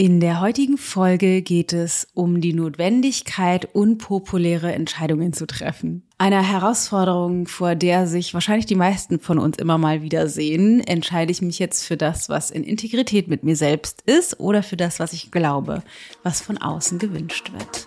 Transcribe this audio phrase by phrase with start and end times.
[0.00, 6.04] In der heutigen Folge geht es um die Notwendigkeit, unpopuläre Entscheidungen zu treffen.
[6.16, 10.80] Eine Herausforderung, vor der sich wahrscheinlich die meisten von uns immer mal wieder sehen.
[10.80, 14.78] Entscheide ich mich jetzt für das, was in Integrität mit mir selbst ist oder für
[14.78, 15.82] das, was ich glaube,
[16.22, 17.86] was von außen gewünscht wird.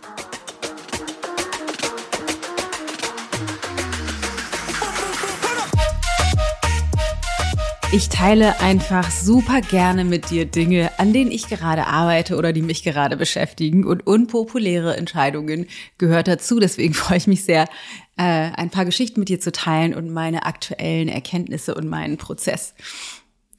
[7.94, 12.64] Ich teile einfach super gerne mit dir Dinge, an denen ich gerade arbeite oder die
[12.64, 13.86] mich gerade beschäftigen.
[13.86, 15.68] Und unpopuläre Entscheidungen
[16.00, 16.60] gehört dazu.
[16.60, 17.66] Deswegen freue ich mich sehr,
[18.18, 22.74] äh, ein paar Geschichten mit dir zu teilen und meine aktuellen Erkenntnisse und meinen Prozess.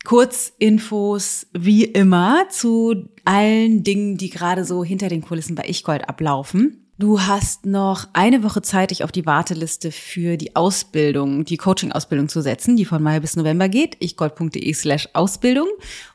[0.02, 6.84] Kurzinfos wie immer zu allen Dingen, die gerade so hinter den Kulissen bei Ichgold ablaufen.
[6.97, 12.29] Du hast noch eine Woche Zeit, dich auf die Warteliste für die Ausbildung, die Coaching-Ausbildung
[12.29, 13.97] zu setzen, die von Mai bis November geht.
[13.98, 15.67] ichgold.de slash Ausbildung.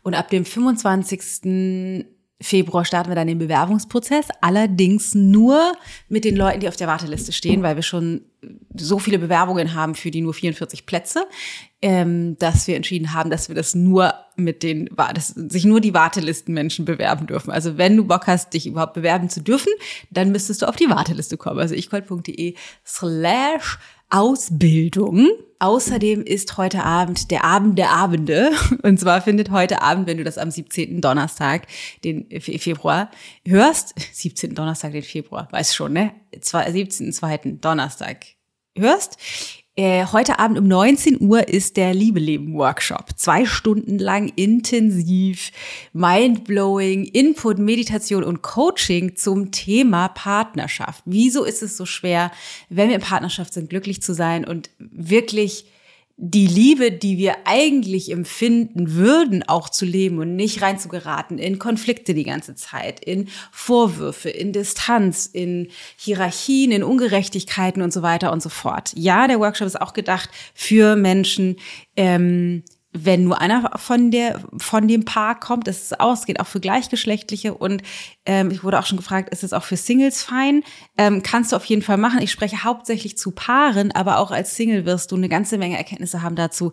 [0.03, 2.05] Und ab dem 25.
[2.41, 5.73] Februar starten wir dann den Bewerbungsprozess, allerdings nur
[6.07, 8.21] mit den Leuten, die auf der Warteliste stehen, weil wir schon
[8.77, 11.25] so viele Bewerbungen haben für die nur 44 Plätze,
[11.81, 15.93] ähm, dass wir entschieden haben, dass wir das nur mit den, dass sich nur die
[15.93, 17.51] Wartelistenmenschen bewerben dürfen.
[17.51, 19.73] Also wenn du Bock hast, dich überhaupt bewerben zu dürfen,
[20.09, 21.59] dann müsstest du auf die Warteliste kommen.
[21.59, 23.77] Also ichgold.de slash
[24.09, 25.27] Ausbildung.
[25.59, 28.51] Außerdem ist heute Abend der Abend der Abende.
[28.83, 31.01] Und zwar findet heute Abend, wenn du das am 17.
[31.01, 31.67] Donnerstag,
[32.03, 33.11] den Februar
[33.45, 34.55] hörst, 17.
[34.55, 36.13] Donnerstag, den Februar, weißt schon, ne?
[36.41, 37.11] 17.
[37.11, 37.37] 2.
[37.59, 38.25] Donnerstag
[38.77, 39.17] hörst,
[39.79, 43.11] heute Abend um 19 Uhr ist der Liebe-Leben-Workshop.
[43.15, 45.51] Zwei Stunden lang intensiv,
[45.93, 51.03] mindblowing, Input, Meditation und Coaching zum Thema Partnerschaft.
[51.05, 52.31] Wieso ist es so schwer,
[52.67, 55.65] wenn wir in Partnerschaft sind, glücklich zu sein und wirklich
[56.21, 61.37] die Liebe, die wir eigentlich empfinden würden, auch zu leben und nicht rein zu geraten
[61.37, 68.01] in Konflikte die ganze Zeit, in Vorwürfe, in Distanz, in Hierarchien, in Ungerechtigkeiten und so
[68.01, 68.91] weiter und so fort.
[68.95, 71.55] Ja, der Workshop ist auch gedacht für Menschen,
[71.95, 76.59] ähm, wenn nur einer von der von dem Paar kommt, das ist ausgeht auch für
[76.59, 77.83] gleichgeschlechtliche und
[78.25, 80.63] ähm, ich wurde auch schon gefragt, ist es auch für Singles fein?
[80.97, 82.19] Ähm, kannst du auf jeden Fall machen.
[82.21, 86.23] Ich spreche hauptsächlich zu Paaren, aber auch als Single wirst du eine ganze Menge Erkenntnisse
[86.23, 86.71] haben dazu,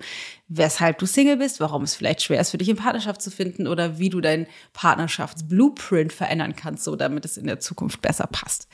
[0.49, 3.66] weshalb du Single bist, warum es vielleicht schwer ist für dich in Partnerschaft zu finden
[3.66, 8.69] oder wie du deinen Partnerschaftsblueprint verändern kannst, so damit es in der Zukunft besser passt.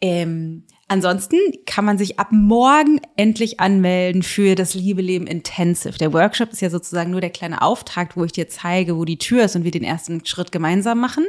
[0.00, 5.96] Ähm, Ansonsten kann man sich ab morgen endlich anmelden für das Liebe Leben Intensive.
[5.98, 9.18] Der Workshop ist ja sozusagen nur der kleine Auftakt, wo ich dir zeige, wo die
[9.18, 11.26] Tür ist und wir den ersten Schritt gemeinsam machen.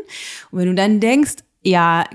[0.51, 2.05] Und wenn du dann denkst, ja,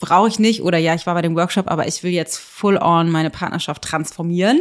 [0.00, 2.76] brauche ich nicht oder ja, ich war bei dem Workshop, aber ich will jetzt full
[2.76, 4.60] on meine Partnerschaft transformieren,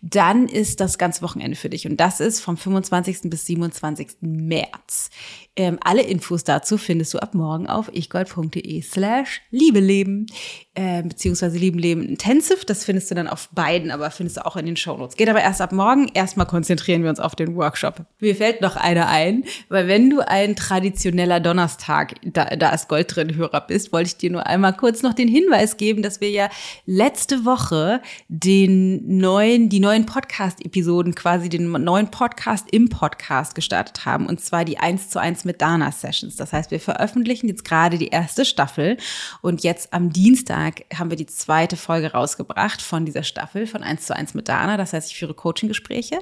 [0.00, 3.22] dann ist das ganze Wochenende für dich und das ist vom 25.
[3.24, 4.18] bis 27.
[4.20, 5.10] März.
[5.56, 10.26] Ähm, alle Infos dazu findest du ab morgen auf ichgold.de slash liebeleben
[10.74, 12.64] äh, beziehungsweise Lieben Leben Intensive.
[12.64, 15.16] Das findest du dann auf beiden, aber findest du auch in den Shownotes.
[15.16, 16.10] Geht aber erst ab morgen.
[16.14, 18.06] Erstmal konzentrieren wir uns auf den Workshop.
[18.20, 23.14] Mir fällt noch eine ein, weil wenn du ein traditioneller Donnerstag, da, da ist Gold
[23.14, 26.30] drin, Hörer bist, wollte ich dir nur einmal kurz noch den Hinweis geben, dass wir
[26.30, 26.48] ja
[26.86, 34.26] letzte Woche den neuen, die neuen Podcast-Episoden, quasi den neuen Podcast im Podcast gestartet haben.
[34.26, 36.36] Und zwar die 1 zu 1 mit Dana Sessions.
[36.36, 38.96] Das heißt, wir veröffentlichen jetzt gerade die erste Staffel
[39.40, 44.06] und jetzt am Dienstag haben wir die zweite Folge rausgebracht von dieser Staffel von 1
[44.06, 44.76] zu 1 mit Dana.
[44.76, 46.18] Das heißt, ich führe Coaching-Gespräche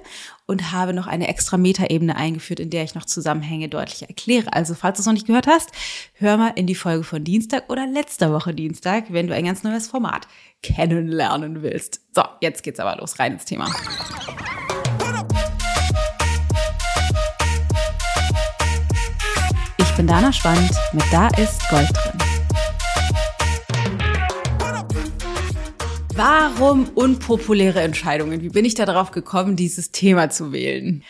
[0.46, 4.52] und habe noch eine extra Metaebene eingeführt, in der ich noch Zusammenhänge deutlich erkläre.
[4.52, 5.70] Also, falls du es noch nicht gehört hast,
[6.14, 9.62] hör mal in die Folge von Dienstag oder letzter Woche Dienstag, wenn du ein ganz
[9.62, 10.26] neues Format
[10.62, 12.00] kennenlernen willst.
[12.14, 13.68] So, jetzt geht's aber los, rein ins Thema.
[20.00, 22.18] bin Dana Schwand mit Da ist Gold drin.
[26.14, 28.40] Warum unpopuläre Entscheidungen?
[28.40, 31.04] Wie bin ich darauf gekommen, dieses Thema zu wählen?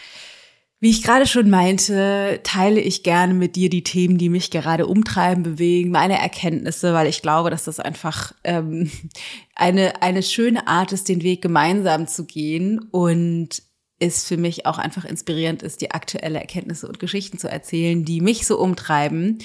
[0.83, 4.87] Wie ich gerade schon meinte, teile ich gerne mit dir die Themen, die mich gerade
[4.87, 8.91] umtreiben, bewegen, meine Erkenntnisse, weil ich glaube, dass das einfach ähm,
[9.55, 13.63] eine, eine schöne Art ist, den Weg gemeinsam zu gehen und
[13.99, 18.23] ist für mich auch einfach inspirierend ist, die aktuelle Erkenntnisse und Geschichten zu erzählen, die
[18.23, 19.37] mich so umtreiben.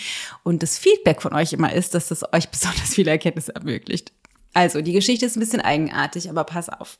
[0.44, 4.14] Und das Feedback von euch immer ist, dass das euch besonders viele Erkenntnisse ermöglicht.
[4.54, 6.98] Also, die Geschichte ist ein bisschen eigenartig, aber pass auf.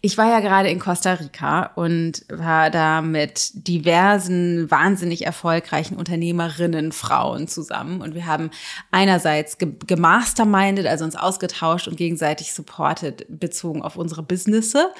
[0.00, 6.92] Ich war ja gerade in Costa Rica und war da mit diversen wahnsinnig erfolgreichen Unternehmerinnen,
[6.92, 8.00] Frauen zusammen.
[8.00, 8.50] Und wir haben
[8.90, 14.92] einerseits gemastermindet, also uns ausgetauscht und gegenseitig supported, bezogen auf unsere Businesse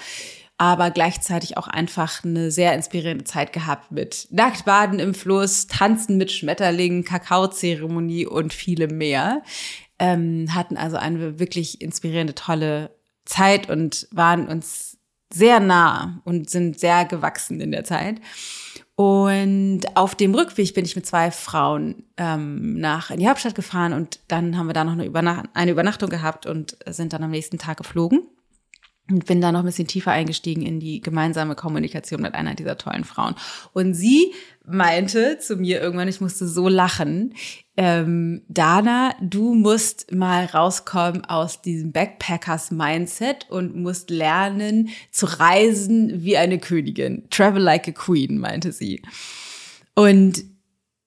[0.61, 6.31] aber gleichzeitig auch einfach eine sehr inspirierende Zeit gehabt mit Nacktbaden im Fluss, Tanzen mit
[6.31, 9.43] Schmetterlingen, Kakaozeremonie und vielem mehr.
[9.99, 12.91] Ähm, hatten also eine wirklich inspirierende, tolle
[13.25, 14.99] Zeit und waren uns
[15.33, 18.21] sehr nah und sind sehr gewachsen in der Zeit.
[18.97, 23.95] Und auf dem Rückweg bin ich mit zwei Frauen ähm, nach in die Hauptstadt gefahren
[23.95, 27.31] und dann haben wir da noch eine, Übernacht eine Übernachtung gehabt und sind dann am
[27.31, 28.29] nächsten Tag geflogen
[29.11, 32.77] und bin da noch ein bisschen tiefer eingestiegen in die gemeinsame Kommunikation mit einer dieser
[32.77, 33.35] tollen Frauen.
[33.73, 34.35] Und sie
[34.67, 37.35] meinte zu mir irgendwann, ich musste so lachen,
[37.83, 46.37] ähm, Dana, du musst mal rauskommen aus diesem Backpackers-Mindset und musst lernen zu reisen wie
[46.37, 47.27] eine Königin.
[47.31, 49.01] Travel like a queen, meinte sie.
[49.95, 50.45] Und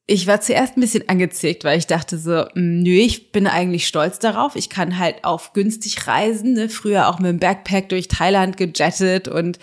[0.05, 3.87] ich war zuerst ein bisschen angezickt, weil ich dachte so, mm, nö, ich bin eigentlich
[3.87, 4.57] stolz darauf.
[4.57, 6.53] Ich kann halt auf günstig reisen.
[6.53, 6.67] Ne?
[6.67, 9.59] Früher auch mit dem Backpack durch Thailand gejettet und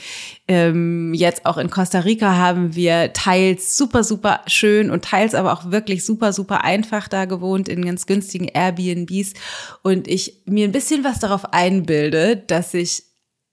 [0.49, 5.53] ähm, jetzt auch in Costa Rica haben wir teils super, super schön und teils aber
[5.53, 9.35] auch wirklich super, super einfach da gewohnt in ganz günstigen Airbnbs.
[9.83, 13.03] Und ich mir ein bisschen was darauf einbilde, dass ich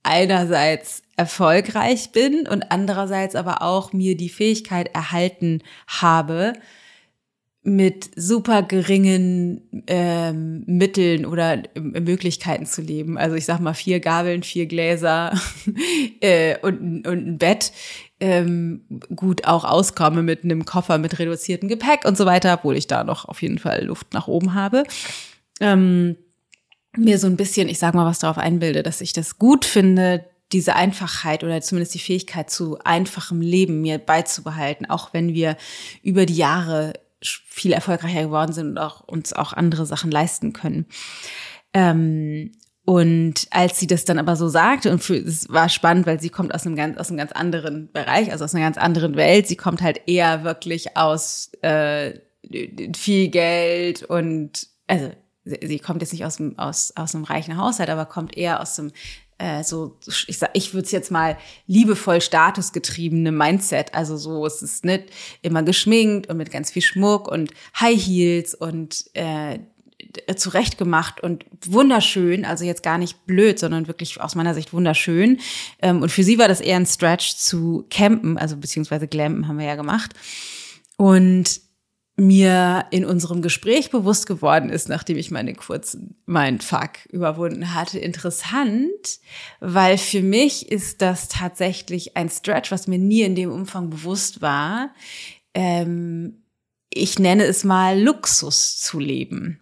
[0.03, 6.53] einerseits erfolgreich bin und andererseits aber auch mir die Fähigkeit erhalten habe,
[7.67, 13.17] mit super geringen ähm, Mitteln oder äh, Möglichkeiten zu leben.
[13.17, 15.37] Also ich sag mal vier Gabeln, vier Gläser
[16.21, 17.73] äh, und, und ein Bett.
[18.21, 22.87] Ähm, gut auch auskomme mit einem Koffer mit reduziertem Gepäck und so weiter, obwohl ich
[22.87, 24.83] da noch auf jeden Fall Luft nach oben habe.
[25.59, 26.15] Ähm,
[26.95, 30.23] mir so ein bisschen, ich sag mal, was darauf einbilde, dass ich das gut finde,
[30.51, 35.57] diese Einfachheit oder zumindest die Fähigkeit zu einfachem Leben mir beizubehalten, auch wenn wir
[36.03, 40.85] über die Jahre viel erfolgreicher geworden sind und auch uns auch andere Sachen leisten können.
[41.73, 42.51] Ähm,
[42.85, 46.55] und als sie das dann aber so sagte, und es war spannend, weil sie kommt
[46.55, 49.45] aus einem ganz, aus einem ganz anderen Bereich, also aus einer ganz anderen Welt.
[49.45, 52.13] Sie kommt halt eher wirklich aus äh,
[52.95, 55.11] viel Geld und also
[55.43, 58.75] sie kommt jetzt nicht aus, dem, aus, aus einem reichen Haushalt, aber kommt eher aus
[58.75, 58.91] dem
[59.37, 59.97] äh, so,
[60.27, 61.37] ich sag, ich würde es jetzt mal
[61.67, 63.93] liebevoll statusgetriebene Mindset.
[63.93, 65.05] Also so, es ist nicht
[65.41, 69.59] immer geschminkt und mit ganz viel Schmuck und High Heels und äh,
[70.35, 75.39] zurechtgemacht und wunderschön, also jetzt gar nicht blöd, sondern wirklich aus meiner Sicht wunderschön.
[75.81, 79.59] Ähm, und für sie war das eher ein Stretch zu campen, also beziehungsweise glampen haben
[79.59, 80.13] wir ja gemacht.
[80.97, 81.61] Und
[82.19, 89.19] mir in unserem Gespräch bewusst geworden ist, nachdem ich meine kurzen Mindfuck überwunden hatte, interessant,
[89.59, 94.41] weil für mich ist das tatsächlich ein Stretch, was mir nie in dem Umfang bewusst
[94.41, 94.93] war.
[95.53, 96.41] Ähm,
[96.89, 99.61] ich nenne es mal Luxus zu leben.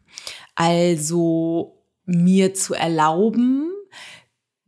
[0.55, 3.69] Also mir zu erlauben,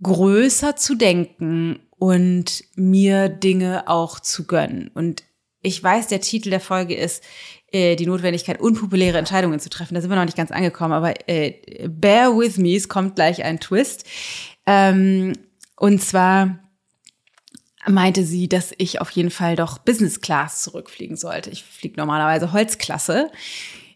[0.03, 4.91] größer zu denken und mir Dinge auch zu gönnen.
[4.93, 5.23] Und
[5.61, 7.23] ich weiß, der Titel der Folge ist
[7.71, 9.95] äh, die Notwendigkeit, unpopuläre Entscheidungen zu treffen.
[9.95, 11.53] Da sind wir noch nicht ganz angekommen, aber äh,
[11.87, 14.05] bear with me, es kommt gleich ein Twist.
[14.65, 15.33] Ähm,
[15.75, 16.59] und zwar
[17.87, 21.49] meinte sie, dass ich auf jeden Fall doch Business Class zurückfliegen sollte.
[21.49, 23.31] Ich fliege normalerweise Holzklasse,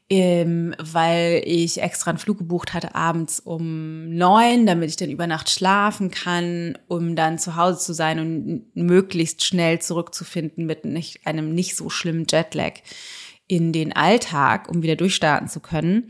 [0.10, 5.28] ähm, weil ich extra einen Flug gebucht hatte abends um neun, damit ich dann über
[5.28, 11.26] Nacht schlafen kann, um dann zu Hause zu sein und möglichst schnell zurückzufinden mit nicht,
[11.26, 12.74] einem nicht so schlimmen Jetlag
[13.52, 16.10] in den Alltag, um wieder durchstarten zu können.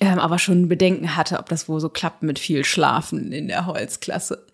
[0.00, 3.66] Ähm, aber schon Bedenken hatte, ob das wohl so klappt mit viel Schlafen in der
[3.66, 4.46] Holzklasse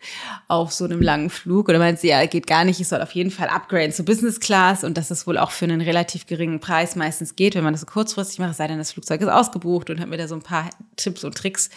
[0.49, 1.69] auf so einem langen Flug.
[1.69, 4.41] Oder meint sie, ja, geht gar nicht, ich soll auf jeden Fall upgraden zu Business
[4.41, 7.75] Class und dass es wohl auch für einen relativ geringen Preis meistens geht, wenn man
[7.75, 10.35] das so kurzfristig macht, sei denn das Flugzeug ist ausgebucht und hat mir da so
[10.35, 11.71] ein paar Tipps und Tricks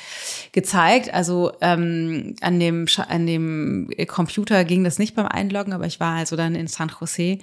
[0.52, 1.14] gezeigt.
[1.14, 6.16] Also ähm, an, dem, an dem Computer ging das nicht beim Einloggen, aber ich war
[6.16, 7.40] also dann in San Jose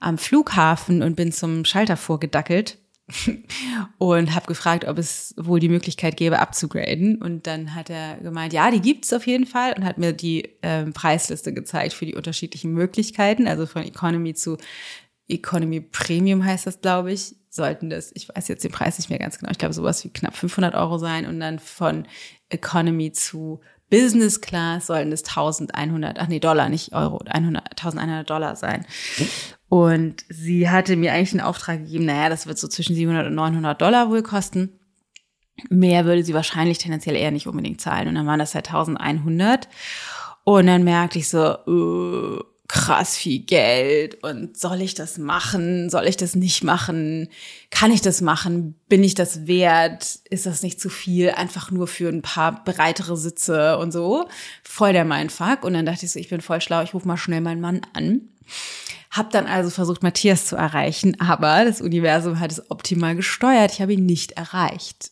[0.00, 2.78] am Flughafen und bin zum Schalter vorgedackelt
[3.98, 7.22] und habe gefragt, ob es wohl die Möglichkeit gäbe, abzugraden.
[7.22, 9.74] Und dann hat er gemeint, ja, die gibt's auf jeden Fall.
[9.74, 14.56] Und hat mir die ähm, Preisliste gezeigt für die unterschiedlichen Möglichkeiten, also von Economy zu
[15.28, 19.18] Economy Premium heißt das, glaube ich, sollten das, ich weiß jetzt den Preis nicht mehr
[19.18, 21.26] ganz genau, ich glaube sowas wie knapp 500 Euro sein.
[21.26, 22.06] Und dann von
[22.48, 28.56] Economy zu Business Class sollten es 1100, ach nee, Dollar, nicht Euro, 100, 1100 Dollar
[28.56, 28.84] sein.
[29.68, 33.34] Und sie hatte mir eigentlich einen Auftrag gegeben, naja, das wird so zwischen 700 und
[33.34, 34.80] 900 Dollar wohl kosten.
[35.70, 38.08] Mehr würde sie wahrscheinlich tendenziell eher nicht unbedingt zahlen.
[38.08, 39.68] Und dann waren das halt 1100.
[40.44, 45.90] Und dann merkte ich so, uh, krass viel Geld und soll ich das machen?
[45.90, 47.28] Soll ich das nicht machen?
[47.70, 48.74] Kann ich das machen?
[48.88, 50.18] Bin ich das wert?
[50.30, 51.30] Ist das nicht zu viel?
[51.30, 54.28] Einfach nur für ein paar breitere Sitze und so.
[54.62, 55.64] Voll der Mindfuck.
[55.64, 57.82] Und dann dachte ich so, ich bin voll schlau, ich rufe mal schnell meinen Mann
[57.92, 58.22] an.
[59.10, 63.72] Hab dann also versucht, Matthias zu erreichen, aber das Universum hat es optimal gesteuert.
[63.72, 65.10] Ich habe ihn nicht erreicht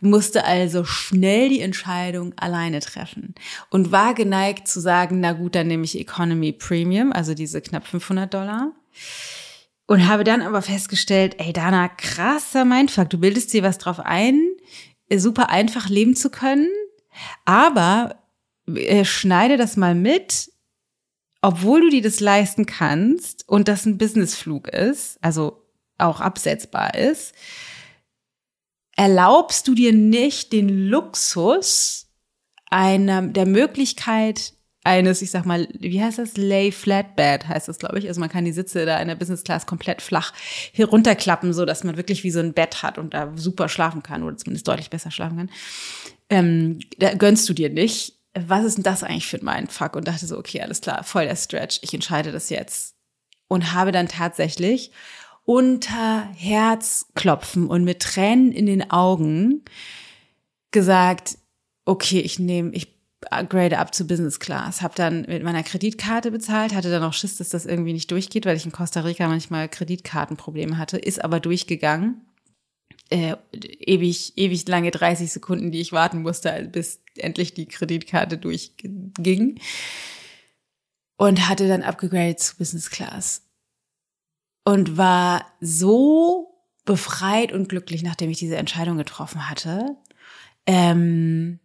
[0.00, 3.34] musste also schnell die Entscheidung alleine treffen
[3.70, 7.86] und war geneigt zu sagen, na gut, dann nehme ich Economy Premium, also diese knapp
[7.86, 8.72] 500 Dollar.
[9.86, 14.40] Und habe dann aber festgestellt, ey Dana, krasser Mindfuck, du bildest dir was drauf ein,
[15.14, 16.68] super einfach leben zu können,
[17.44, 18.16] aber
[18.66, 20.50] äh, schneide das mal mit,
[21.42, 25.62] obwohl du dir das leisten kannst und das ein Businessflug ist, also
[25.98, 27.34] auch absetzbar ist,
[28.96, 32.06] erlaubst du dir nicht den Luxus
[32.70, 36.36] einer, der Möglichkeit eines, ich sag mal, wie heißt das?
[36.36, 38.06] Lay Flat Bed heißt das, glaube ich.
[38.06, 40.32] Also man kann die Sitze da in der Business Class komplett flach
[40.72, 44.22] herunterklappen, so dass man wirklich wie so ein Bett hat und da super schlafen kann
[44.22, 45.50] oder zumindest deutlich besser schlafen kann.
[46.28, 48.18] Ähm, da gönnst du dir nicht.
[48.34, 49.96] Was ist denn das eigentlich für mein Fuck?
[49.96, 51.78] Und dachte so, okay, alles klar, voll der Stretch.
[51.82, 52.94] Ich entscheide das jetzt.
[53.48, 54.90] Und habe dann tatsächlich
[55.44, 59.62] unter Herzklopfen und mit Tränen in den Augen
[60.70, 61.38] gesagt,
[61.84, 62.94] okay, ich nehme, ich
[63.48, 64.82] grade up zu Business Class.
[64.82, 68.46] Habe dann mit meiner Kreditkarte bezahlt, hatte dann auch Schiss, dass das irgendwie nicht durchgeht,
[68.46, 72.22] weil ich in Costa Rica manchmal Kreditkartenprobleme hatte, ist aber durchgegangen.
[73.10, 79.60] Äh, ewig, ewig lange 30 Sekunden, die ich warten musste, bis endlich die Kreditkarte durchging.
[81.16, 83.42] Und hatte dann abgegradet zu Business Class
[84.64, 86.54] und war so
[86.84, 89.96] befreit und glücklich, nachdem ich diese Entscheidung getroffen hatte.
[90.66, 91.60] Ähm,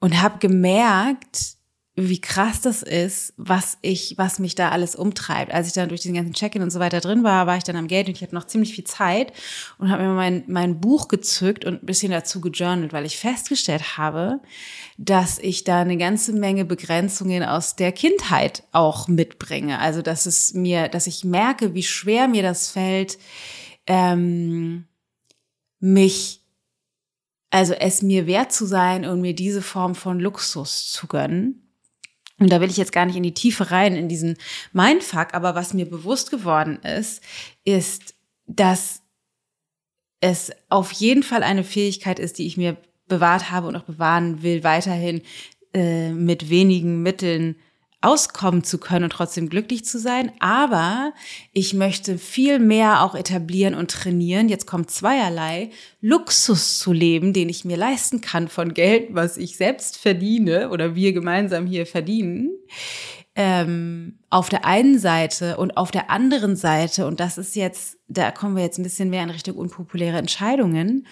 [0.00, 1.56] und habe gemerkt,
[1.94, 5.52] wie krass das ist, was ich, was mich da alles umtreibt.
[5.52, 7.76] Als ich dann durch diesen ganzen Check-in und so weiter drin war, war ich dann
[7.76, 9.34] am Geld und ich hatte noch ziemlich viel Zeit
[9.76, 13.98] und habe mir mein, mein Buch gezückt und ein bisschen dazu gejournalt, weil ich festgestellt
[13.98, 14.40] habe,
[14.96, 19.78] dass ich da eine ganze Menge Begrenzungen aus der Kindheit auch mitbringe.
[19.78, 23.18] Also, dass es mir, dass ich merke, wie schwer mir das fällt,
[23.86, 24.86] ähm,
[25.78, 26.38] mich
[27.50, 31.71] also es mir wert zu sein und mir diese Form von Luxus zu gönnen.
[32.42, 34.36] Und da will ich jetzt gar nicht in die Tiefe rein, in diesen
[34.72, 37.22] Mindfuck, aber was mir bewusst geworden ist,
[37.62, 39.02] ist, dass
[40.20, 44.42] es auf jeden Fall eine Fähigkeit ist, die ich mir bewahrt habe und auch bewahren
[44.42, 45.22] will, weiterhin
[45.72, 47.54] äh, mit wenigen Mitteln
[48.02, 50.32] auskommen zu können und trotzdem glücklich zu sein.
[50.40, 51.12] Aber
[51.52, 54.48] ich möchte viel mehr auch etablieren und trainieren.
[54.48, 59.56] Jetzt kommt zweierlei Luxus zu leben, den ich mir leisten kann von Geld, was ich
[59.56, 62.50] selbst verdiene oder wir gemeinsam hier verdienen.
[63.34, 68.30] Ähm, auf der einen Seite und auf der anderen Seite, und das ist jetzt, da
[68.30, 71.06] kommen wir jetzt ein bisschen mehr in Richtung unpopuläre Entscheidungen,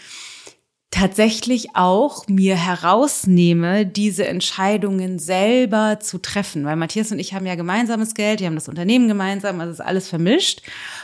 [0.91, 6.65] tatsächlich auch mir herausnehme, diese Entscheidungen selber zu treffen.
[6.65, 9.81] Weil Matthias und ich haben ja gemeinsames Geld, wir haben das Unternehmen gemeinsam, also ist
[9.81, 10.63] alles vermischt.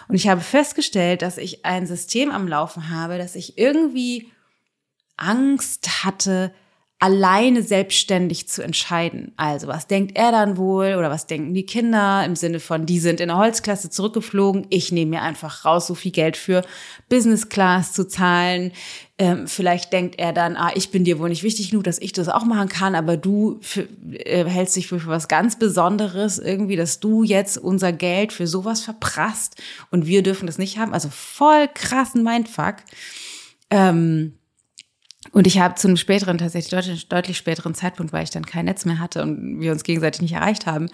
[0.09, 4.33] Und ich habe festgestellt, dass ich ein System am Laufen habe, dass ich irgendwie
[5.17, 6.53] Angst hatte,
[6.99, 9.33] alleine selbstständig zu entscheiden.
[9.37, 12.99] Also was denkt er dann wohl oder was denken die Kinder im Sinne von, die
[12.99, 16.63] sind in der Holzklasse zurückgeflogen, ich nehme mir einfach raus, so viel Geld für
[17.11, 18.73] Business Class zu zahlen.
[19.19, 22.13] Ähm, vielleicht denkt er dann, ah, ich bin dir wohl nicht wichtig genug, dass ich
[22.13, 23.61] das auch machen kann, aber du
[24.13, 28.47] äh, hältst dich für, für was ganz Besonderes irgendwie, dass du jetzt unser Geld für
[28.47, 29.57] sowas verprasst
[29.91, 30.93] und wir dürfen das nicht haben.
[30.93, 32.77] Also voll krassen Mindfuck.
[33.71, 34.35] Ähm,
[35.37, 38.65] und ich habe zu einem späteren, tatsächlich deutlich, deutlich späteren Zeitpunkt, weil ich dann kein
[38.65, 40.89] Netz mehr hatte und wir uns gegenseitig nicht erreicht haben,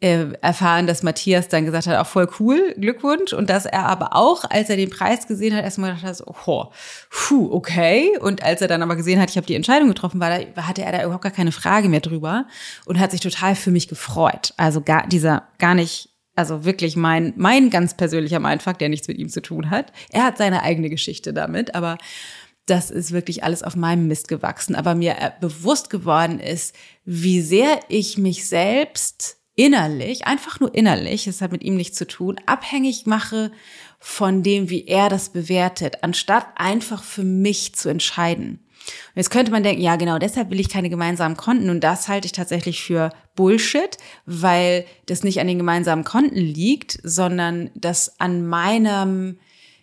[0.00, 3.34] äh, erfahren, dass Matthias dann gesagt hat, auch voll cool, Glückwunsch.
[3.34, 6.24] Und dass er aber auch, als er den Preis gesehen hat, erstmal gedacht hat, so,
[6.46, 6.72] oh,
[7.10, 8.16] puh, okay.
[8.18, 10.80] Und als er dann aber gesehen hat, ich habe die Entscheidung getroffen, war da, hatte
[10.80, 12.46] er da überhaupt gar keine Frage mehr drüber
[12.86, 14.54] und hat sich total für mich gefreut.
[14.56, 19.18] Also gar, dieser gar nicht also wirklich mein, mein ganz persönlicher Mindfuck, der nichts mit
[19.18, 19.92] ihm zu tun hat.
[20.10, 21.98] Er hat seine eigene Geschichte damit, aber
[22.66, 24.74] das ist wirklich alles auf meinem Mist gewachsen.
[24.74, 31.26] Aber mir äh, bewusst geworden ist, wie sehr ich mich selbst innerlich, einfach nur innerlich,
[31.26, 33.52] es hat mit ihm nichts zu tun, abhängig mache
[33.98, 38.60] von dem, wie er das bewertet, anstatt einfach für mich zu entscheiden.
[38.82, 42.08] Und jetzt könnte man denken, ja genau, deshalb will ich keine gemeinsamen Konten und das
[42.08, 48.18] halte ich tatsächlich für Bullshit, weil das nicht an den gemeinsamen Konten liegt, sondern das
[48.18, 49.38] an meinem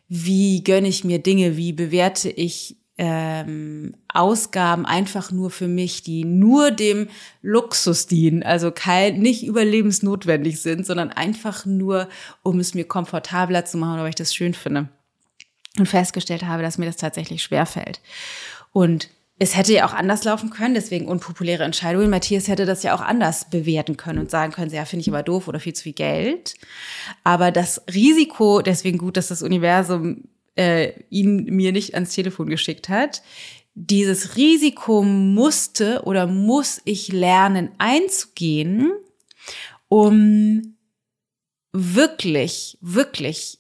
[0.10, 6.26] wie gönne ich mir Dinge, wie bewerte ich ähm, Ausgaben einfach nur für mich, die
[6.26, 7.08] nur dem
[7.42, 12.10] Luxus dienen, also kein, nicht überlebensnotwendig sind, sondern einfach nur,
[12.44, 14.90] um es mir komfortabler zu machen, weil ich das schön finde.
[15.78, 18.02] Und festgestellt habe, dass mir das tatsächlich schwerfällt.
[18.74, 19.10] Und
[19.42, 22.10] es hätte ja auch anders laufen können, deswegen unpopuläre Entscheidungen.
[22.10, 25.24] Matthias hätte das ja auch anders bewerten können und sagen können, ja, finde ich aber
[25.24, 26.56] doof oder viel zu viel Geld.
[27.24, 32.90] Aber das Risiko, deswegen gut, dass das Universum äh, ihn mir nicht ans Telefon geschickt
[32.90, 33.24] hat.
[33.76, 38.92] Dieses Risiko musste oder muss ich lernen einzugehen,
[39.88, 40.76] um
[41.72, 43.59] wirklich, wirklich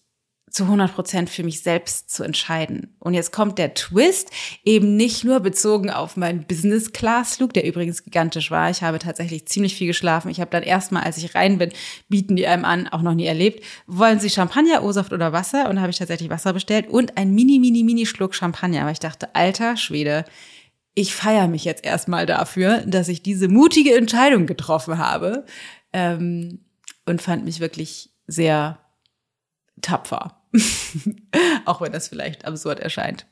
[0.50, 2.96] zu 100 Prozent für mich selbst zu entscheiden.
[3.00, 4.30] Und jetzt kommt der Twist,
[4.64, 8.70] eben nicht nur bezogen auf meinen Business-Class-Flug, der übrigens gigantisch war.
[8.70, 10.30] Ich habe tatsächlich ziemlich viel geschlafen.
[10.30, 11.72] Ich habe dann erstmal, als ich rein bin,
[12.08, 13.64] bieten die einem an, auch noch nie erlebt.
[13.88, 15.70] Wollen Sie Champagner, O-Saft oder Wasser?
[15.70, 18.82] Und da habe ich tatsächlich Wasser bestellt und ein mini, mini, mini Schluck Champagner.
[18.82, 20.26] Aber ich dachte, alter Schwede,
[20.96, 25.46] ich feiere mich jetzt erstmal dafür, dass ich diese mutige Entscheidung getroffen habe.
[25.94, 26.60] Ähm,
[27.10, 28.80] und fand mich wirklich sehr
[29.82, 30.39] tapfer.
[31.66, 33.26] Auch wenn das vielleicht absurd erscheint.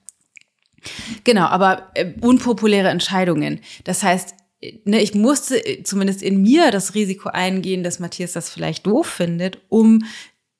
[1.24, 3.62] Genau, aber äh, unpopuläre Entscheidungen.
[3.84, 4.36] Das heißt,
[4.86, 9.08] ne, ich musste äh, zumindest in mir das Risiko eingehen, dass Matthias das vielleicht doof
[9.08, 10.04] findet, um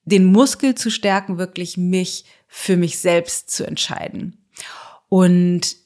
[0.04, 4.48] den Muskel zu stärken, wirklich mich für mich selbst zu entscheiden.
[5.08, 5.76] Und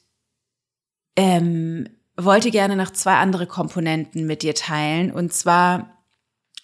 [1.15, 5.11] ähm, wollte gerne noch zwei andere Komponenten mit dir teilen.
[5.11, 5.92] Und zwar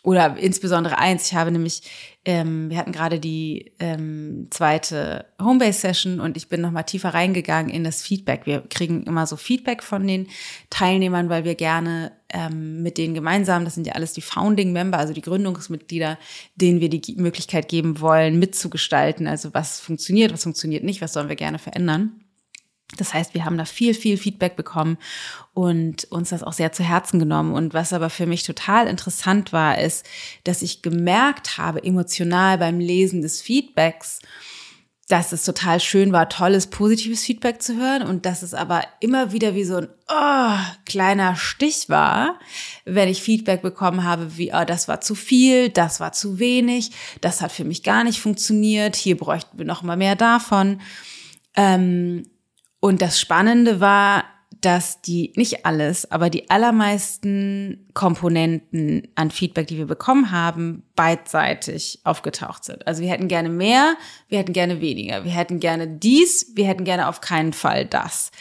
[0.10, 1.84] oder insbesondere eins, ich habe nämlich,
[2.26, 7.84] ähm, wir hatten gerade die ähm, zweite Homebase-Session und ich bin nochmal tiefer reingegangen in
[7.84, 8.48] das Feedback.
[8.48, 10.26] Wir kriegen immer so Feedback von den
[10.72, 15.14] Teilnehmern, weil wir gerne ähm, mit denen gemeinsam, das sind ja alles die Founding-Member, also
[15.14, 16.18] die Gründungsmitglieder,
[16.56, 19.28] denen wir die Möglichkeit geben wollen, mitzugestalten.
[19.28, 22.20] Also was funktioniert, was funktioniert nicht, was sollen wir gerne verändern.
[22.98, 24.98] Das heißt, wir haben da viel, viel Feedback bekommen
[25.54, 27.54] und uns das auch sehr zu Herzen genommen.
[27.54, 30.06] Und was aber für mich total interessant war, ist,
[30.44, 34.20] dass ich gemerkt habe, emotional beim Lesen des Feedbacks,
[35.08, 39.32] dass es total schön war, tolles, positives Feedback zu hören und dass es aber immer
[39.32, 42.40] wieder wie so ein oh, kleiner Stich war,
[42.86, 46.92] wenn ich Feedback bekommen habe, wie, oh, das war zu viel, das war zu wenig,
[47.22, 50.80] das hat für mich gar nicht funktioniert, hier bräuchten wir noch mal mehr davon.
[51.56, 52.24] Ähm,
[52.80, 54.24] und das Spannende war,
[54.62, 62.00] dass die, nicht alles, aber die allermeisten Komponenten an Feedback, die wir bekommen haben, beidseitig
[62.04, 62.86] aufgetaucht sind.
[62.86, 63.96] Also wir hätten gerne mehr,
[64.28, 68.32] wir hätten gerne weniger, wir hätten gerne dies, wir hätten gerne auf keinen Fall das.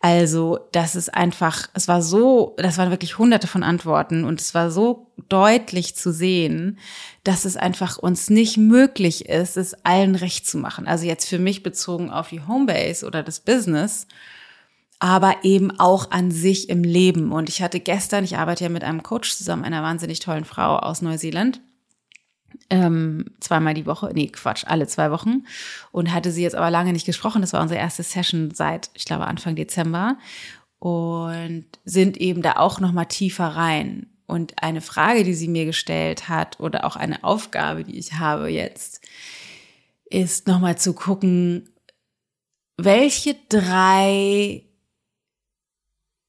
[0.00, 4.54] Also das ist einfach, es war so, das waren wirklich hunderte von Antworten und es
[4.54, 6.78] war so deutlich zu sehen,
[7.24, 10.86] dass es einfach uns nicht möglich ist, es allen recht zu machen.
[10.86, 14.06] Also jetzt für mich bezogen auf die Homebase oder das Business,
[15.04, 17.30] aber eben auch an sich im Leben.
[17.30, 20.78] Und ich hatte gestern, ich arbeite ja mit einem Coach zusammen, einer wahnsinnig tollen Frau
[20.78, 21.60] aus Neuseeland,
[22.70, 25.44] ähm, zweimal die Woche, nee, Quatsch, alle zwei Wochen.
[25.92, 27.42] Und hatte sie jetzt aber lange nicht gesprochen.
[27.42, 30.16] Das war unsere erste Session seit, ich glaube, Anfang Dezember.
[30.78, 34.06] Und sind eben da auch nochmal tiefer rein.
[34.24, 38.48] Und eine Frage, die sie mir gestellt hat oder auch eine Aufgabe, die ich habe
[38.48, 39.02] jetzt,
[40.06, 41.68] ist nochmal zu gucken,
[42.78, 44.64] welche drei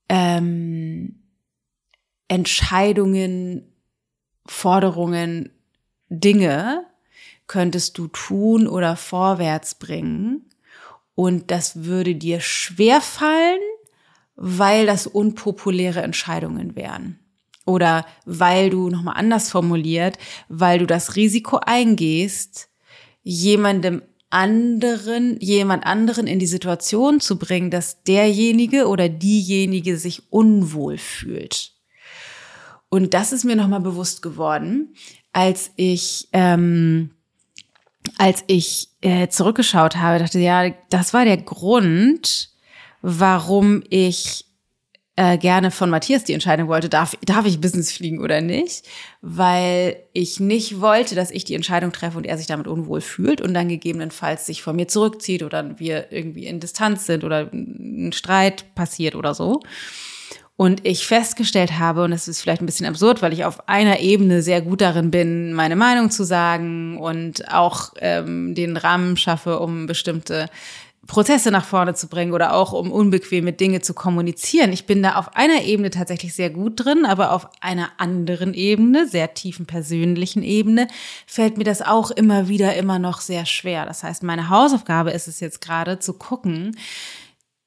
[0.10, 1.24] ähm,
[2.28, 3.72] Entscheidungen,
[4.46, 5.52] Forderungen,
[6.10, 6.86] Dinge
[7.48, 10.50] könntest du tun oder vorwärts bringen
[11.16, 13.60] und das würde dir schwer fallen,
[14.36, 17.20] weil das unpopuläre Entscheidungen wären.
[17.66, 20.18] Oder weil du nochmal anders formuliert,
[20.50, 22.70] weil du das Risiko eingehst,
[23.24, 30.98] jemandem anderen, jemand anderen in die Situation zu bringen, dass derjenige oder diejenige sich unwohl
[30.98, 31.72] fühlt.
[32.90, 34.96] Und das ist mir nochmal bewusst geworden,
[35.34, 37.12] als ich, ähm,
[38.18, 42.52] als ich äh, zurückgeschaut habe, dachte, ja, das war der Grund,
[43.02, 44.46] warum ich
[45.18, 48.86] äh, gerne von Matthias die Entscheidung wollte, darf, darf ich Business fliegen oder nicht,
[49.22, 53.40] weil ich nicht wollte, dass ich die Entscheidung treffe und er sich damit unwohl fühlt
[53.40, 58.12] und dann gegebenenfalls sich von mir zurückzieht oder wir irgendwie in Distanz sind oder ein
[58.12, 59.62] Streit passiert oder so.
[60.58, 64.00] Und ich festgestellt habe, und es ist vielleicht ein bisschen absurd, weil ich auf einer
[64.00, 69.60] Ebene sehr gut darin bin, meine Meinung zu sagen und auch ähm, den Rahmen schaffe,
[69.60, 70.50] um bestimmte
[71.08, 74.74] Prozesse nach vorne zu bringen oder auch um unbequeme Dinge zu kommunizieren.
[74.74, 79.08] Ich bin da auf einer Ebene tatsächlich sehr gut drin, aber auf einer anderen Ebene,
[79.08, 80.88] sehr tiefen persönlichen Ebene,
[81.28, 83.86] fällt mir das auch immer wieder immer noch sehr schwer.
[83.86, 86.76] Das heißt, meine Hausaufgabe ist es jetzt gerade zu gucken,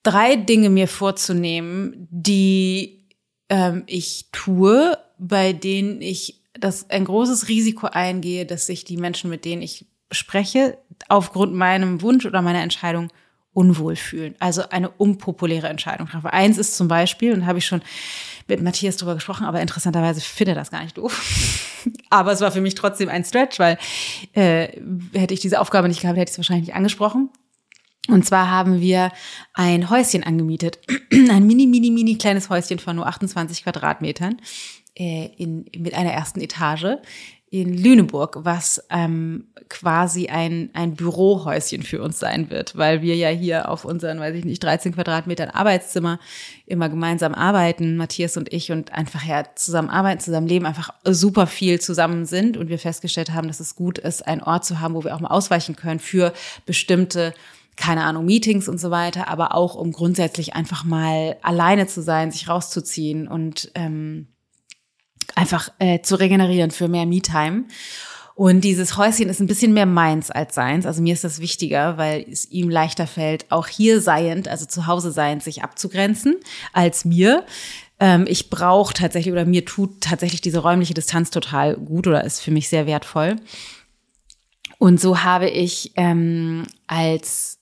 [0.03, 3.07] drei Dinge mir vorzunehmen, die
[3.49, 9.31] ähm, ich tue, bei denen ich das ein großes Risiko eingehe, dass sich die Menschen,
[9.31, 13.11] mit denen ich spreche, aufgrund meinem Wunsch oder meiner Entscheidung
[13.59, 14.37] unwohl fühlen.
[14.39, 16.33] Also eine unpopuläre Entscheidung treffe.
[16.33, 17.83] Eins ist zum Beispiel, und habe ich schon
[18.47, 21.85] mit Matthias drüber gesprochen, aber interessanterweise finde das gar nicht doof.
[22.11, 23.77] aber es war für mich trotzdem ein Stretch, weil
[24.35, 24.69] äh,
[25.13, 27.31] hätte ich diese Aufgabe nicht gehabt, hätte ich es wahrscheinlich nicht angesprochen.
[28.07, 29.11] Und zwar haben wir
[29.55, 30.79] ein Häuschen angemietet.
[31.13, 34.37] ein mini, mini, mini kleines Häuschen von nur 28 Quadratmetern
[34.95, 36.99] äh, in, mit einer ersten Etage
[37.51, 43.29] in Lüneburg, was ähm, quasi ein, ein Bürohäuschen für uns sein wird, weil wir ja
[43.29, 46.19] hier auf unseren, weiß ich nicht, 13 Quadratmetern Arbeitszimmer
[46.67, 51.47] immer gemeinsam arbeiten, Matthias und ich, und einfach ja zusammen arbeiten, zusammen leben, einfach super
[51.47, 54.95] viel zusammen sind und wir festgestellt haben, dass es gut ist, einen Ort zu haben,
[54.95, 56.33] wo wir auch mal ausweichen können für
[56.67, 57.35] bestimmte
[57.77, 62.33] keine Ahnung, Meetings und so weiter, aber auch um grundsätzlich einfach mal alleine zu sein,
[62.33, 64.27] sich rauszuziehen und ähm,
[65.35, 67.65] einfach äh, zu regenerieren für mehr Me-Time.
[68.35, 70.87] Und dieses Häuschen ist ein bisschen mehr meins als seins.
[70.87, 74.87] Also mir ist das wichtiger, weil es ihm leichter fällt, auch hier seiend, also zu
[74.87, 76.37] Hause seiend, sich abzugrenzen,
[76.73, 77.45] als mir.
[77.99, 82.41] Ähm, ich brauche tatsächlich oder mir tut tatsächlich diese räumliche Distanz total gut oder ist
[82.41, 83.37] für mich sehr wertvoll.
[84.79, 87.58] Und so habe ich ähm, als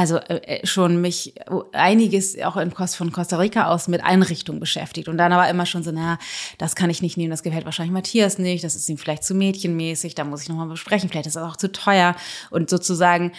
[0.00, 1.34] also äh, schon mich
[1.72, 5.66] einiges auch in Kost von Costa Rica aus mit Einrichtung beschäftigt und dann aber immer
[5.66, 6.18] schon so, na,
[6.56, 9.34] das kann ich nicht nehmen, das gefällt wahrscheinlich Matthias nicht, das ist ihm vielleicht zu
[9.34, 12.16] mädchenmäßig, da muss ich nochmal besprechen, vielleicht ist das auch zu teuer
[12.48, 13.32] und sozusagen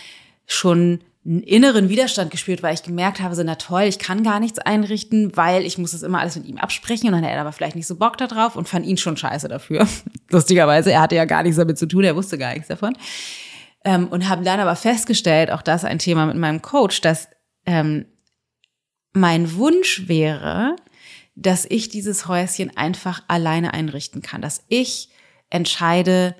[0.46, 4.40] schon einen inneren Widerstand gespürt, weil ich gemerkt habe, so na toll, ich kann gar
[4.40, 7.42] nichts einrichten, weil ich muss das immer alles mit ihm absprechen und dann hat er
[7.42, 9.88] aber vielleicht nicht so Bock da drauf und fand ihn schon scheiße dafür.
[10.30, 12.96] Lustigerweise, er hatte ja gar nichts damit zu tun, er wusste gar nichts davon.
[13.84, 17.28] Ähm, und haben dann aber festgestellt, auch das ein Thema mit meinem Coach, dass
[17.66, 18.06] ähm,
[19.14, 20.76] mein Wunsch wäre,
[21.36, 25.10] dass ich dieses Häuschen einfach alleine einrichten kann, dass ich
[25.50, 26.36] entscheide,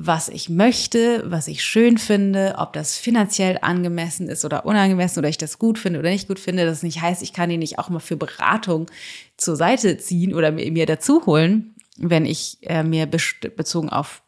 [0.00, 5.28] was ich möchte, was ich schön finde, ob das finanziell angemessen ist oder unangemessen oder
[5.28, 6.64] ich das gut finde oder nicht gut finde.
[6.64, 8.88] Das nicht heißt, ich kann ihn nicht auch mal für Beratung
[9.36, 14.22] zur Seite ziehen oder mir, mir dazu holen, wenn ich äh, mir bezogen auf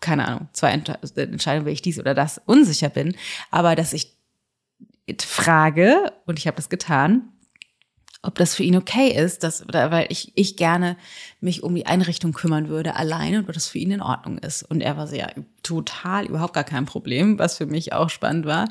[0.00, 3.16] keine Ahnung, zwei Entscheidungen, will ich dies oder das unsicher bin,
[3.50, 4.14] aber dass ich
[5.20, 7.32] frage, und ich habe das getan,
[8.22, 10.96] ob das für ihn okay ist, dass, weil ich, ich gerne
[11.40, 14.64] mich um die Einrichtung kümmern würde, alleine, und ob das für ihn in Ordnung ist.
[14.64, 15.28] Und er war ja,
[15.62, 18.68] total, überhaupt gar kein Problem, was für mich auch spannend war.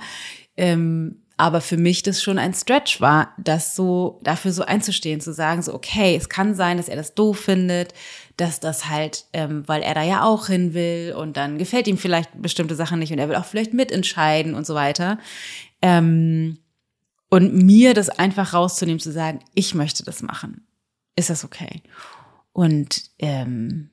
[0.58, 5.32] Ähm, aber für mich das schon ein Stretch war, das so, dafür so einzustehen, zu
[5.32, 7.94] sagen, so, okay, es kann sein, dass er das doof findet,
[8.38, 12.00] dass das halt, ähm, weil er da ja auch hin will und dann gefällt ihm
[12.00, 15.20] vielleicht bestimmte Sachen nicht und er will auch vielleicht mitentscheiden und so weiter.
[15.84, 16.58] Ähm,
[17.30, 20.66] und mir das einfach rauszunehmen, zu sagen, ich möchte das machen.
[21.16, 21.84] Ist das okay?
[22.52, 23.92] Und ähm,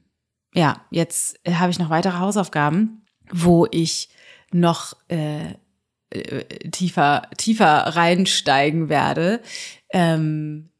[0.54, 4.08] ja, jetzt habe ich noch weitere Hausaufgaben, wo ich
[4.52, 5.54] noch äh,
[6.14, 9.40] äh, tiefer, tiefer reinsteigen werde.
[9.92, 10.70] Ähm,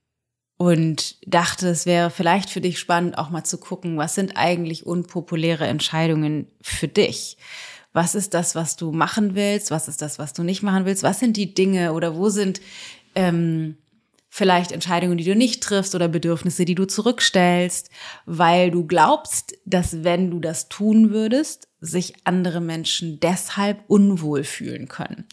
[0.57, 4.87] und dachte, es wäre vielleicht für dich spannend, auch mal zu gucken, was sind eigentlich
[4.87, 7.37] unpopuläre Entscheidungen für dich?
[7.93, 9.71] Was ist das, was du machen willst?
[9.71, 11.03] Was ist das, was du nicht machen willst?
[11.03, 12.61] Was sind die Dinge oder wo sind
[13.15, 13.77] ähm,
[14.35, 17.91] vielleicht Entscheidungen, die du nicht triffst oder Bedürfnisse, die du zurückstellst,
[18.27, 24.89] weil du glaubst, dass wenn du das tun würdest, sich andere Menschen deshalb unwohl fühlen
[24.89, 25.27] können.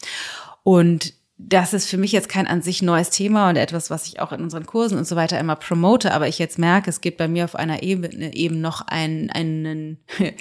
[0.62, 4.20] Und das ist für mich jetzt kein an sich neues Thema und etwas, was ich
[4.20, 7.18] auch in unseren Kursen und so weiter immer promote, aber ich jetzt merke, es gibt
[7.18, 9.98] bei mir auf einer Ebene eben noch einen, einen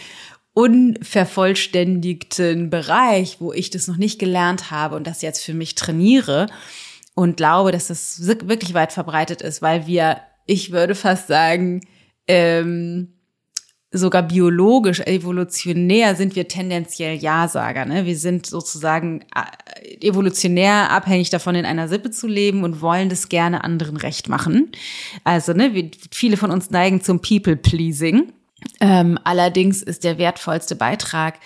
[0.53, 6.47] unvervollständigten Bereich, wo ich das noch nicht gelernt habe und das jetzt für mich trainiere
[7.15, 11.87] und glaube, dass das wirklich weit verbreitet ist, weil wir, ich würde fast sagen,
[12.27, 13.13] ähm,
[13.91, 17.85] sogar biologisch, evolutionär sind wir tendenziell Ja-Sager.
[17.85, 18.05] Ne?
[18.05, 23.27] Wir sind sozusagen äh, evolutionär abhängig davon, in einer Sippe zu leben und wollen das
[23.27, 24.71] gerne anderen recht machen.
[25.23, 28.31] Also ne, viele von uns neigen zum People-Pleasing.
[28.79, 31.39] Ähm, allerdings ist der wertvollste Beitrag,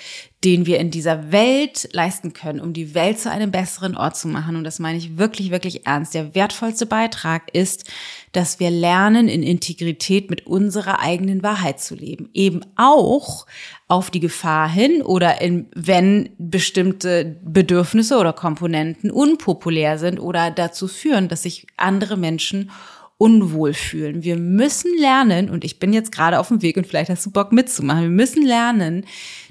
[0.44, 4.28] den wir in dieser Welt leisten können, um die Welt zu einem besseren Ort zu
[4.28, 4.56] machen.
[4.56, 6.14] Und das meine ich wirklich, wirklich ernst.
[6.14, 7.86] Der wertvollste Beitrag ist,
[8.32, 12.30] dass wir lernen, in Integrität mit unserer eigenen Wahrheit zu leben.
[12.34, 13.48] Eben auch
[13.88, 20.88] auf die Gefahr hin oder in, wenn bestimmte Bedürfnisse oder Komponenten unpopulär sind oder dazu
[20.88, 22.72] führen, dass sich andere Menschen
[23.18, 24.24] unwohl fühlen.
[24.24, 27.32] Wir müssen lernen, und ich bin jetzt gerade auf dem Weg und vielleicht hast du
[27.32, 29.06] Bock mitzumachen, wir müssen lernen,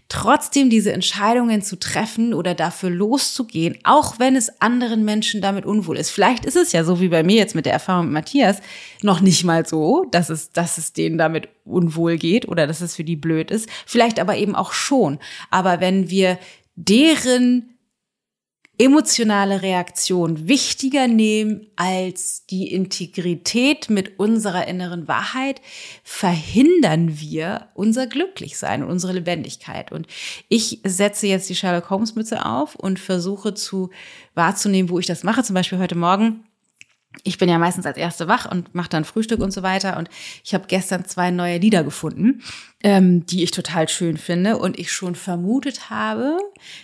[0.08, 5.96] trotzdem diese Entscheidungen zu treffen oder dafür loszugehen, auch wenn es anderen Menschen damit unwohl
[5.96, 6.10] ist.
[6.10, 8.58] Vielleicht ist es ja so wie bei mir jetzt mit der Erfahrung mit Matthias
[9.02, 12.94] noch nicht mal so, dass es, dass es denen damit unwohl geht oder dass es
[12.94, 13.68] für die blöd ist.
[13.86, 15.18] Vielleicht aber eben auch schon.
[15.50, 16.38] Aber wenn wir
[16.76, 17.73] deren
[18.78, 25.60] emotionale Reaktion wichtiger nehmen als die Integrität mit unserer inneren Wahrheit,
[26.02, 29.92] verhindern wir unser Glücklichsein und unsere Lebendigkeit.
[29.92, 30.06] Und
[30.48, 33.90] ich setze jetzt die Sherlock Holmes Mütze auf und versuche zu
[34.34, 35.44] wahrzunehmen, wo ich das mache.
[35.44, 36.44] Zum Beispiel heute Morgen
[37.22, 39.96] ich bin ja meistens als Erste wach und mache dann Frühstück und so weiter.
[39.96, 40.08] Und
[40.42, 42.42] ich habe gestern zwei neue Lieder gefunden,
[42.82, 44.58] ähm, die ich total schön finde.
[44.58, 46.36] Und ich schon vermutet habe,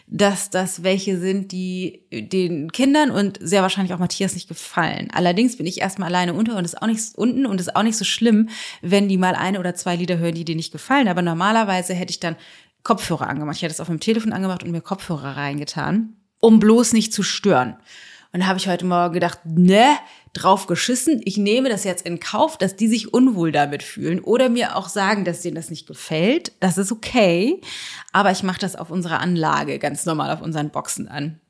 [0.06, 5.08] dass das welche sind, die den Kindern und sehr wahrscheinlich auch Matthias nicht gefallen.
[5.12, 7.98] Allerdings bin ich erstmal alleine unter und ist auch nicht unten und ist auch nicht
[7.98, 8.48] so schlimm,
[8.82, 11.08] wenn die mal eine oder zwei Lieder hören, die dir nicht gefallen.
[11.08, 12.36] Aber normalerweise hätte ich dann
[12.82, 13.56] Kopfhörer angemacht.
[13.56, 17.22] Ich hätte es auf dem Telefon angemacht und mir Kopfhörer reingetan, um bloß nicht zu
[17.22, 17.76] stören.
[18.32, 19.96] Und da habe ich heute Morgen gedacht, ne,
[20.32, 21.20] drauf geschissen.
[21.24, 24.88] Ich nehme das jetzt in Kauf, dass die sich unwohl damit fühlen oder mir auch
[24.88, 26.52] sagen, dass denen das nicht gefällt.
[26.60, 27.60] Das ist okay.
[28.12, 31.40] Aber ich mache das auf unserer Anlage ganz normal auf unseren Boxen an.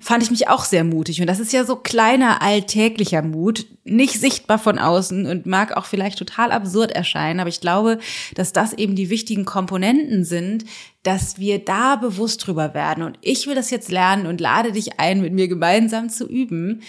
[0.00, 1.20] Fand ich mich auch sehr mutig.
[1.20, 5.86] Und das ist ja so kleiner alltäglicher Mut, nicht sichtbar von außen und mag auch
[5.86, 7.40] vielleicht total absurd erscheinen.
[7.40, 7.98] Aber ich glaube,
[8.34, 10.64] dass das eben die wichtigen Komponenten sind,
[11.02, 13.04] dass wir da bewusst drüber werden.
[13.04, 16.82] Und ich will das jetzt lernen und lade dich ein, mit mir gemeinsam zu üben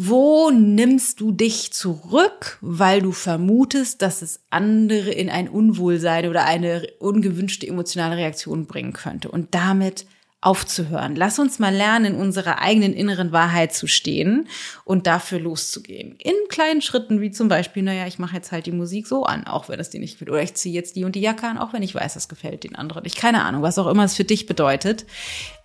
[0.00, 6.44] wo nimmst du dich zurück, weil du vermutest, dass es andere in ein Unwohlsein oder
[6.44, 10.06] eine ungewünschte emotionale Reaktion bringen könnte und damit
[10.40, 11.16] aufzuhören.
[11.16, 14.48] Lass uns mal lernen, in unserer eigenen inneren Wahrheit zu stehen
[14.84, 16.16] und dafür loszugehen.
[16.18, 19.46] In kleinen Schritten, wie zum Beispiel, naja, ich mache jetzt halt die Musik so an,
[19.48, 20.30] auch wenn es dir nicht gefällt.
[20.30, 22.62] Oder ich ziehe jetzt die und die Jacke an, auch wenn ich weiß, das gefällt
[22.62, 23.16] den anderen nicht.
[23.16, 25.06] Keine Ahnung, was auch immer es für dich bedeutet.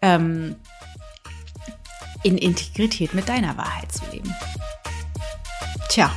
[0.02, 0.56] Ähm,
[2.24, 4.34] in Integrität mit deiner Wahrheit zu leben.
[5.90, 6.12] Tja,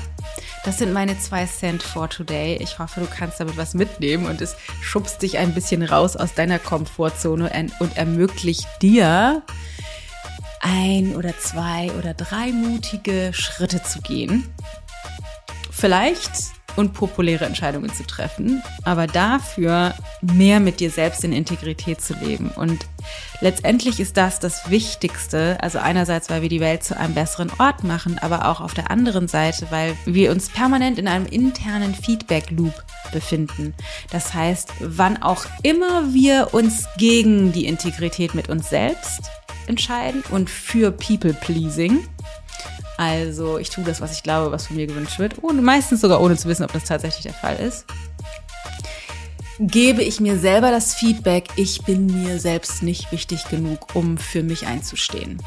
[0.67, 2.59] das sind meine zwei Cent for today.
[2.61, 6.35] Ich hoffe, du kannst damit was mitnehmen und es schubst dich ein bisschen raus aus
[6.35, 9.43] deiner Komfortzone und ermöglicht dir,
[10.61, 14.53] ein oder zwei oder drei mutige Schritte zu gehen.
[15.71, 16.33] Vielleicht
[16.77, 22.51] unpopuläre Entscheidungen zu treffen, aber dafür mehr mit dir selbst in Integrität zu leben.
[22.51, 22.87] Und
[23.41, 25.59] letztendlich ist das das Wichtigste.
[25.61, 28.91] Also einerseits, weil wir die Welt zu einem besseren Ort machen, aber auch auf der
[28.91, 32.75] anderen Seite, weil wir uns permanent in einem internen Feedback-Loop
[33.13, 33.75] befinden.
[34.11, 39.31] Das heißt, wann auch immer wir uns gegen die Integrität mit uns selbst
[39.67, 42.07] entscheiden und für People-Pleasing,
[42.97, 46.21] also ich tue das, was ich glaube, was von mir gewünscht wird, ohne, meistens sogar
[46.21, 47.85] ohne zu wissen, ob das tatsächlich der Fall ist.
[49.59, 54.43] Gebe ich mir selber das Feedback, ich bin mir selbst nicht wichtig genug, um für
[54.43, 55.43] mich einzustehen.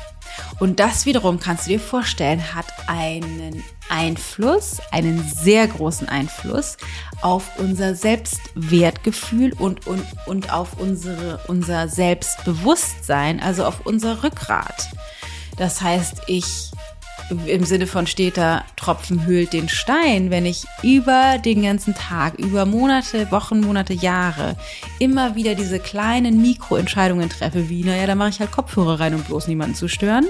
[0.60, 6.78] Und das wiederum kannst du dir vorstellen, hat einen Einfluss, einen sehr großen Einfluss
[7.22, 14.90] auf unser Selbstwertgefühl und, und, und auf unsere, unser Selbstbewusstsein, also auf unser Rückgrat.
[15.58, 16.72] Das heißt, ich
[17.46, 22.36] im Sinne von steht da, Tropfen hüllt den Stein, wenn ich über den ganzen Tag,
[22.40, 24.56] über Monate, Wochen, Monate, Jahre
[25.00, 29.24] immer wieder diese kleinen Mikroentscheidungen treffe, wie, naja, da mache ich halt Kopfhörer rein, um
[29.24, 30.28] bloß niemanden zu stören,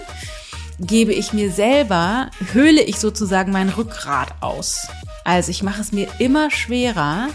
[0.79, 4.87] gebe ich mir selber, höhle ich sozusagen mein Rückgrat aus.
[5.25, 7.27] Also ich mache es mir immer schwerer,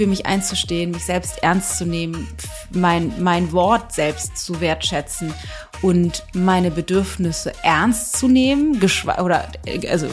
[0.00, 2.26] für mich einzustehen, mich selbst ernst zu nehmen,
[2.70, 5.34] mein, mein Wort selbst zu wertschätzen
[5.82, 8.80] und meine Bedürfnisse ernst zu nehmen,
[9.18, 9.46] oder
[9.90, 10.06] also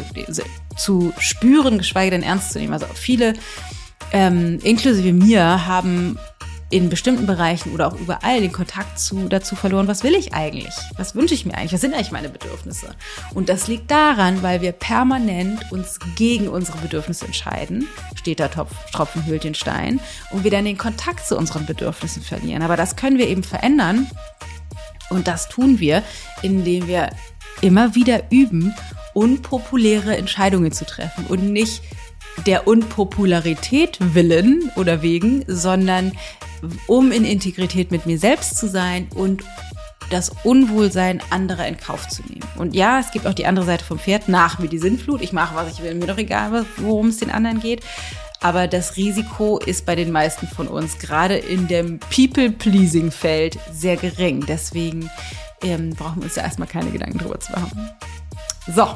[0.76, 2.74] zu spüren, geschweige denn ernst zu nehmen.
[2.74, 3.36] Also viele,
[4.12, 6.20] ähm, inklusive mir, haben
[6.70, 10.74] in bestimmten Bereichen oder auch überall den Kontakt zu, dazu verloren, was will ich eigentlich?
[10.98, 11.74] Was wünsche ich mir eigentlich?
[11.74, 12.94] Was sind eigentlich meine Bedürfnisse?
[13.34, 17.88] Und das liegt daran, weil wir permanent uns gegen unsere Bedürfnisse entscheiden.
[18.16, 20.02] Steht da Topf, Tropfen hüllt den Stein.
[20.32, 22.62] Und wir dann den Kontakt zu unseren Bedürfnissen verlieren.
[22.62, 24.10] Aber das können wir eben verändern.
[25.10, 26.04] Und das tun wir,
[26.42, 27.12] indem wir
[27.62, 28.76] immer wieder üben,
[29.14, 31.82] unpopuläre Entscheidungen zu treffen und nicht
[32.46, 36.12] der Unpopularität willen oder wegen, sondern
[36.88, 39.44] um in Integrität mit mir selbst zu sein und
[40.10, 42.44] das Unwohlsein anderer in Kauf zu nehmen.
[42.58, 45.34] Und ja, es gibt auch die andere Seite vom Pferd, nach mir die Sinnflut, ich
[45.34, 47.84] mache, was ich will, mir doch egal, worum es den anderen geht.
[48.40, 54.46] Aber das Risiko ist bei den meisten von uns, gerade in dem People-Pleasing-Feld, sehr gering.
[54.48, 55.10] Deswegen
[55.64, 57.90] ähm, brauchen wir uns da erstmal keine Gedanken drüber zu machen.
[58.74, 58.88] So.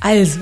[0.00, 0.40] Also,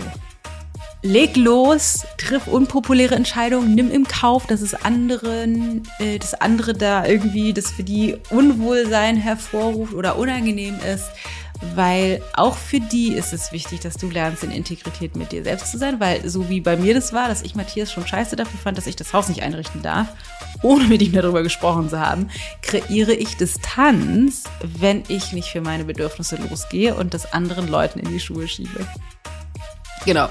[1.02, 7.06] leg los, triff unpopuläre Entscheidungen, nimm im Kauf, dass es anderen, äh, das andere da
[7.06, 11.10] irgendwie, das für die Unwohlsein hervorruft oder unangenehm ist
[11.74, 15.70] weil auch für die ist es wichtig, dass du lernst, in Integrität mit dir selbst
[15.70, 18.58] zu sein, weil so wie bei mir das war, dass ich Matthias schon scheiße dafür
[18.58, 20.08] fand, dass ich das Haus nicht einrichten darf,
[20.62, 22.28] ohne mit ihm darüber gesprochen zu haben,
[22.62, 24.44] kreiere ich Distanz,
[24.78, 28.86] wenn ich nicht für meine Bedürfnisse losgehe und das anderen Leuten in die Schuhe schiebe.
[30.04, 30.28] Genau.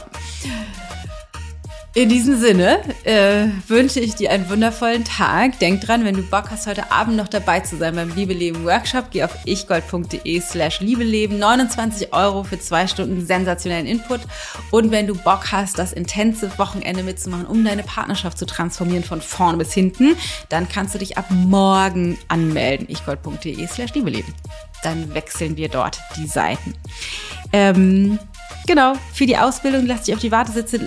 [1.95, 5.58] In diesem Sinne äh, wünsche ich dir einen wundervollen Tag.
[5.58, 9.05] Denk dran, wenn du Bock hast, heute Abend noch dabei zu sein beim Liebeleben Workshop,
[9.10, 11.39] geh auf ichgold.de slash Liebeleben.
[11.39, 14.21] 29 Euro für zwei Stunden sensationellen Input.
[14.69, 19.19] Und wenn du Bock hast, das intensive Wochenende mitzumachen, um deine Partnerschaft zu transformieren von
[19.19, 20.15] vorne bis hinten,
[20.49, 22.88] dann kannst du dich ab morgen anmelden.
[22.88, 24.36] ichgold.de slash Liebeleben.
[24.84, 26.75] Dann wechseln wir dort die Seiten.
[27.51, 28.19] Ähm,
[28.69, 30.79] Genau, für die Ausbildung lass dich auf die Warteliste,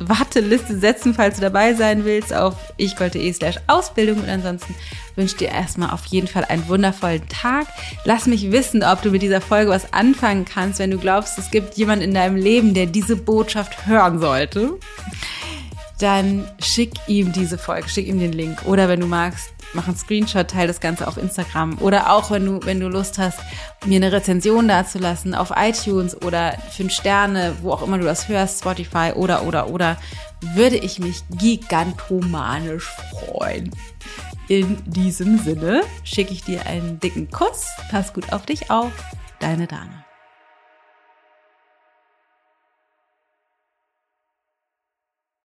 [0.00, 4.18] Warteliste setzen, falls du dabei sein willst, auf ichgold.de slash Ausbildung.
[4.18, 4.74] Und ansonsten
[5.14, 7.68] wünsche dir erstmal auf jeden Fall einen wundervollen Tag.
[8.04, 11.50] Lass mich wissen, ob du mit dieser Folge was anfangen kannst, wenn du glaubst, es
[11.50, 14.78] gibt jemanden in deinem Leben, der diese Botschaft hören sollte.
[15.98, 18.66] Dann schick ihm diese Folge, schick ihm den Link.
[18.66, 22.44] Oder wenn du magst, mach einen Screenshot, teile das Ganze auf Instagram oder auch wenn
[22.44, 23.38] du, wenn du Lust hast,
[23.86, 28.60] mir eine Rezension dazulassen auf iTunes oder fünf Sterne, wo auch immer du das hörst,
[28.60, 29.96] Spotify oder, oder, oder,
[30.54, 33.70] würde ich mich gigantomanisch freuen.
[34.48, 37.66] In diesem Sinne schicke ich dir einen dicken Kuss.
[37.90, 38.92] Pass gut auf dich auf.
[39.40, 40.05] Deine Dana.